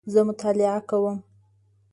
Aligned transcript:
زه 0.11 0.19
مطالعه 0.29 0.79
کوم 0.89 1.17